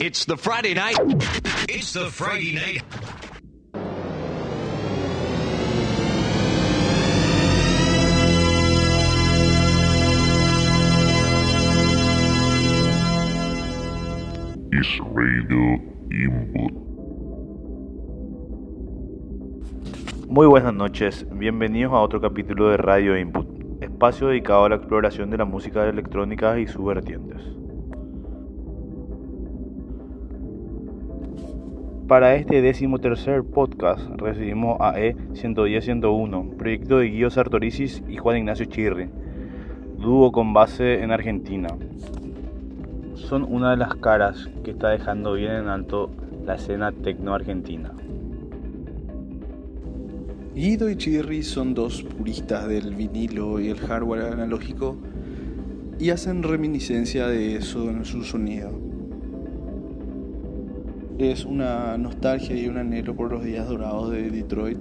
It's 0.00 0.24
the 0.26 0.36
Friday 0.36 0.74
night. 0.74 0.96
It's 1.68 1.92
the 1.92 2.08
Friday 2.08 2.54
night. 2.54 2.84
is 14.70 15.00
Radio 15.12 15.82
Input. 16.12 16.72
Muy 20.28 20.46
buenas 20.46 20.74
noches, 20.74 21.26
bienvenidos 21.32 21.92
a 21.92 21.96
otro 21.98 22.20
capítulo 22.20 22.70
de 22.70 22.76
Radio 22.76 23.18
Input, 23.18 23.48
espacio 23.82 24.28
dedicado 24.28 24.66
a 24.66 24.68
la 24.68 24.76
exploración 24.76 25.30
de 25.30 25.38
la 25.38 25.44
música 25.44 25.88
electrónica 25.88 26.60
y 26.60 26.68
sus 26.68 26.84
vertientes. 26.84 27.42
Para 32.08 32.36
este 32.36 32.62
decimotercer 32.62 33.44
podcast 33.44 34.08
recibimos 34.16 34.78
a 34.80 34.94
E110-101, 34.94 36.56
proyecto 36.56 37.00
de 37.00 37.10
Guido 37.10 37.28
Sartoricis 37.28 38.02
y 38.08 38.16
Juan 38.16 38.38
Ignacio 38.38 38.64
Chirri, 38.64 39.10
dúo 39.98 40.32
con 40.32 40.54
base 40.54 41.02
en 41.02 41.10
Argentina. 41.10 41.68
Son 43.14 43.44
una 43.44 43.72
de 43.72 43.76
las 43.76 43.94
caras 43.96 44.48
que 44.64 44.70
está 44.70 44.88
dejando 44.88 45.34
bien 45.34 45.50
en 45.50 45.68
alto 45.68 46.10
la 46.46 46.54
escena 46.54 46.92
tecno 46.92 47.34
argentina. 47.34 47.92
Guido 50.54 50.88
y 50.88 50.96
Chirri 50.96 51.42
son 51.42 51.74
dos 51.74 52.02
puristas 52.04 52.66
del 52.68 52.94
vinilo 52.94 53.60
y 53.60 53.68
el 53.68 53.80
hardware 53.80 54.32
analógico 54.32 54.96
y 55.98 56.08
hacen 56.08 56.42
reminiscencia 56.42 57.26
de 57.26 57.56
eso 57.56 57.90
en 57.90 58.06
su 58.06 58.24
sonido. 58.24 58.87
Es 61.18 61.44
una 61.44 61.98
nostalgia 61.98 62.54
y 62.54 62.68
un 62.68 62.76
anhelo 62.76 63.16
por 63.16 63.32
los 63.32 63.42
días 63.42 63.68
dorados 63.68 64.12
de 64.12 64.30
Detroit 64.30 64.78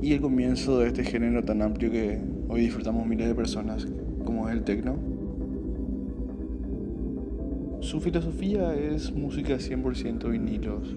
y 0.00 0.14
el 0.14 0.22
comienzo 0.22 0.78
de 0.78 0.88
este 0.88 1.04
género 1.04 1.44
tan 1.44 1.60
amplio 1.60 1.90
que 1.90 2.18
hoy 2.48 2.62
disfrutamos 2.62 3.06
miles 3.06 3.28
de 3.28 3.34
personas, 3.34 3.86
como 4.24 4.48
es 4.48 4.54
el 4.54 4.64
techno. 4.64 4.96
Su 7.80 8.00
filosofía 8.00 8.74
es 8.74 9.12
música 9.12 9.56
100% 9.56 10.30
vinilos, 10.30 10.96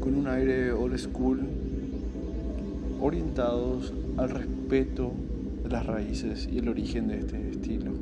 con 0.00 0.16
un 0.16 0.26
aire 0.26 0.72
old 0.72 0.98
school, 0.98 1.38
orientados 3.00 3.94
al 4.16 4.30
respeto 4.30 5.12
de 5.62 5.68
las 5.70 5.86
raíces 5.86 6.48
y 6.52 6.58
el 6.58 6.68
origen 6.68 7.06
de 7.06 7.20
este 7.20 7.48
estilo. 7.48 7.92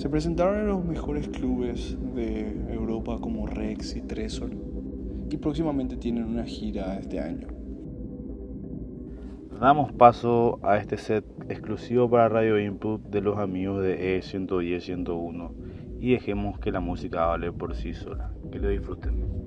Se 0.00 0.08
presentaron 0.08 0.60
en 0.60 0.66
los 0.68 0.82
mejores 0.82 1.28
clubes 1.28 1.94
de 2.16 2.56
Como 2.90 3.46
Rex 3.46 3.94
y 3.94 4.02
Tresor 4.02 4.50
y 5.30 5.36
próximamente 5.36 5.96
tienen 5.96 6.24
una 6.24 6.44
gira 6.44 6.98
este 6.98 7.20
año. 7.20 7.46
Damos 9.60 9.92
paso 9.92 10.58
a 10.62 10.76
este 10.76 10.96
set 10.96 11.24
exclusivo 11.48 12.10
para 12.10 12.28
Radio 12.28 12.58
Input 12.58 13.00
de 13.02 13.20
los 13.20 13.38
amigos 13.38 13.82
de 13.82 14.20
E110-101 14.20 15.52
y 16.00 16.12
dejemos 16.12 16.58
que 16.58 16.72
la 16.72 16.80
música 16.80 17.32
hable 17.32 17.52
por 17.52 17.76
sí 17.76 17.94
sola. 17.94 18.32
Que 18.50 18.58
lo 18.58 18.68
disfruten. 18.68 19.39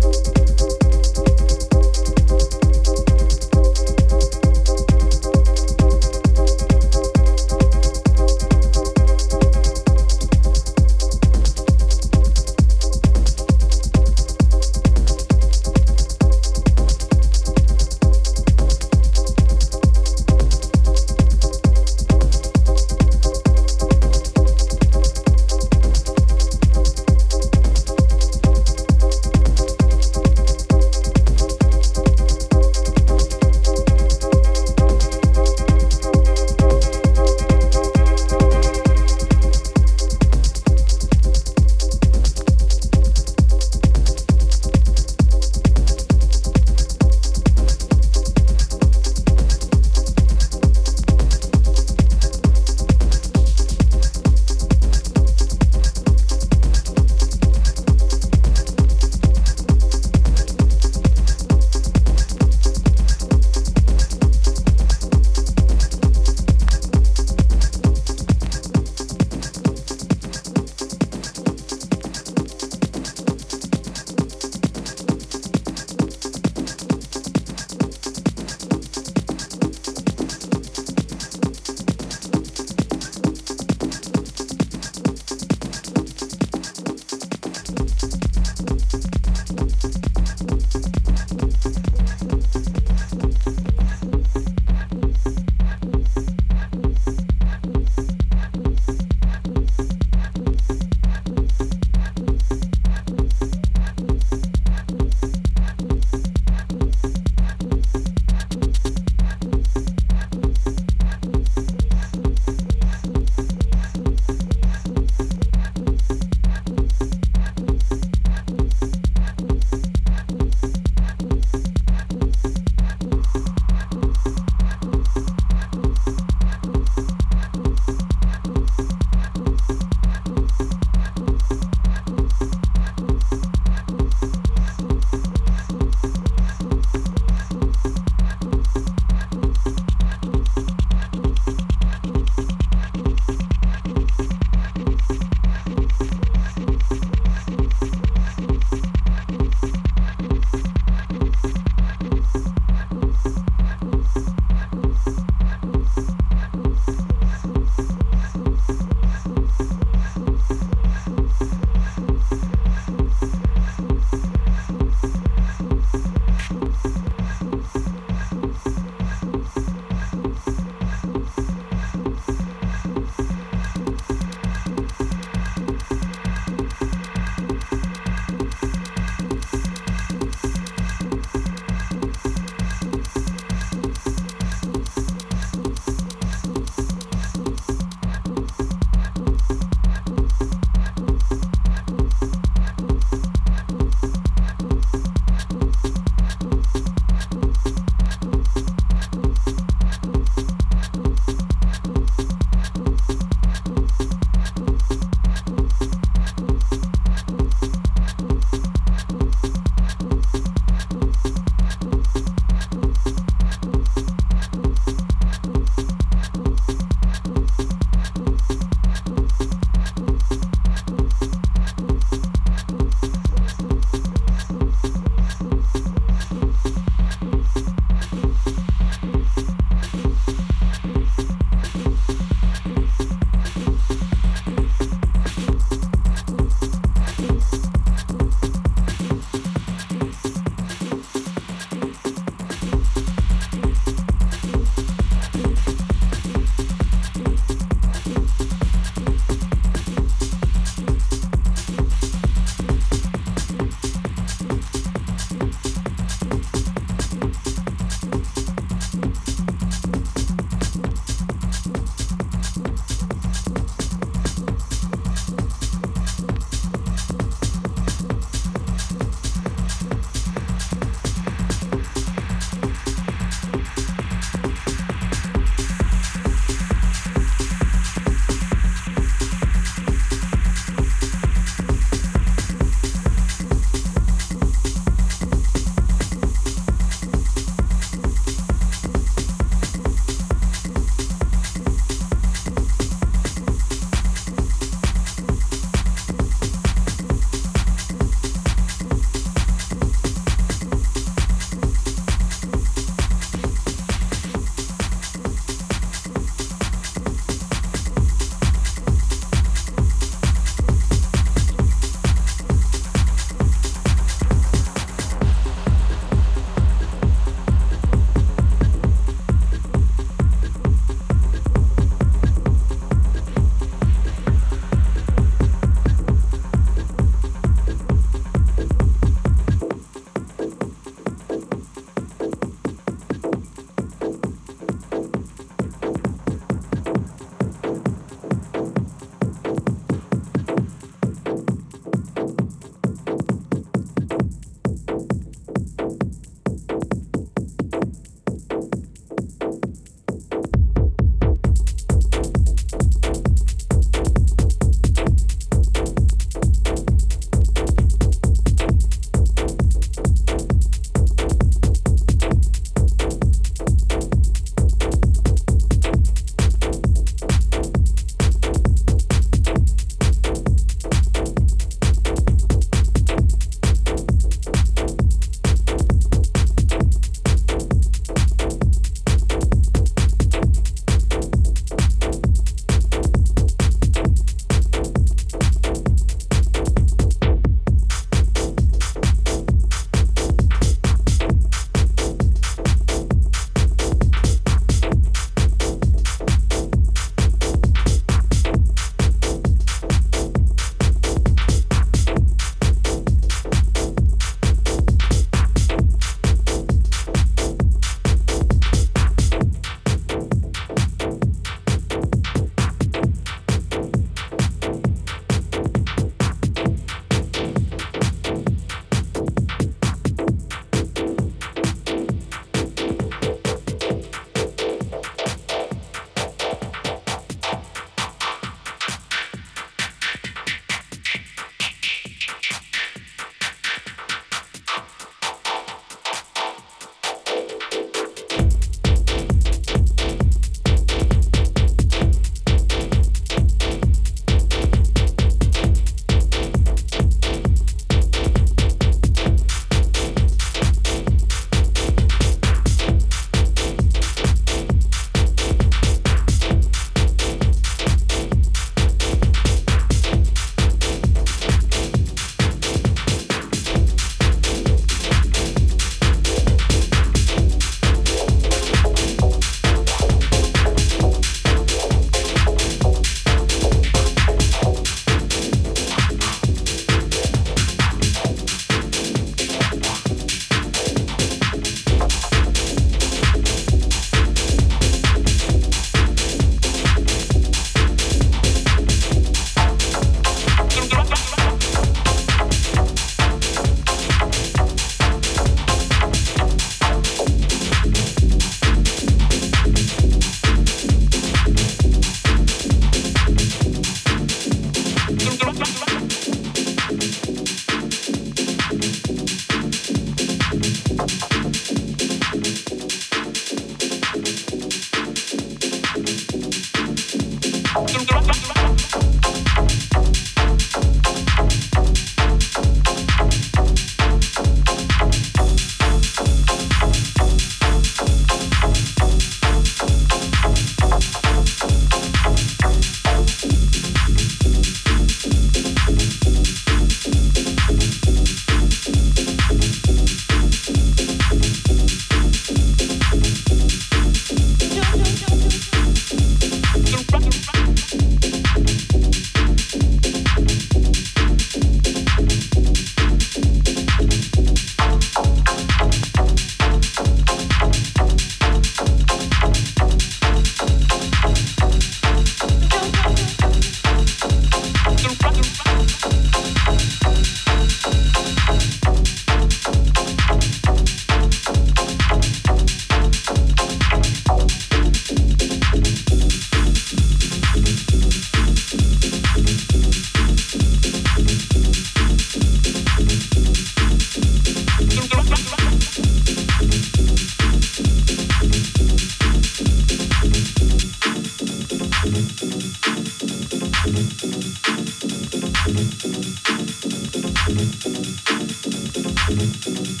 Thank 599.64 600.00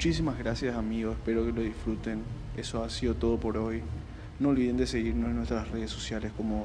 Muchísimas 0.00 0.38
gracias 0.38 0.74
amigos, 0.76 1.14
espero 1.18 1.44
que 1.44 1.52
lo 1.52 1.60
disfruten. 1.60 2.22
Eso 2.56 2.82
ha 2.82 2.88
sido 2.88 3.16
todo 3.16 3.38
por 3.38 3.58
hoy. 3.58 3.82
No 4.38 4.48
olviden 4.48 4.78
de 4.78 4.86
seguirnos 4.86 5.28
en 5.28 5.36
nuestras 5.36 5.70
redes 5.70 5.90
sociales 5.90 6.32
como 6.34 6.64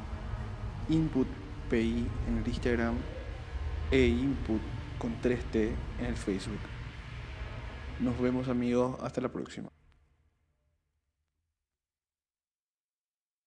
InputPI 0.87 2.07
en 2.29 2.37
el 2.37 2.47
Instagram 2.47 2.95
e 3.91 4.05
Input 4.05 4.61
con 4.97 5.21
3T 5.21 5.69
en 5.99 6.05
el 6.05 6.15
Facebook. 6.15 6.61
Nos 7.99 8.17
vemos 8.21 8.47
amigos, 8.47 8.95
hasta 9.01 9.19
la 9.19 9.27
próxima. 9.27 9.67